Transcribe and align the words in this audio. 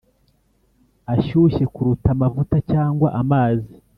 ashyushye 1.13 1.63
kuruta 1.73 2.07
amavuta 2.15 2.57
cyangwa 2.71 3.07
amazi, 3.21 3.73